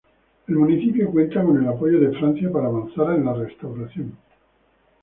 El 0.47 0.55
municipio 0.55 1.11
cuenta 1.11 1.43
con 1.45 1.61
el 1.61 1.69
apoyo 1.69 1.99
de 1.99 2.09
Francia 2.17 2.51
para 2.51 2.65
avanzar 2.65 3.13
en 3.13 3.23
la 3.25 3.35
restauración. 3.35 4.17